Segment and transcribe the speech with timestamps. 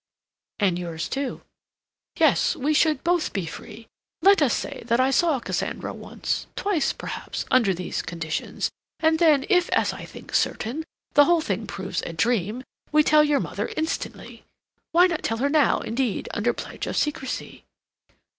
[0.59, 1.43] "And yours too."
[2.17, 3.85] "Yes, we should both be free.
[4.23, 9.45] Let us say that I saw Cassandra once, twice, perhaps, under these conditions; and then
[9.47, 13.69] if, as I think certain, the whole thing proves a dream, we tell your mother
[13.77, 14.43] instantly.
[14.91, 17.63] Why not tell her now, indeed, under pledge of secrecy?"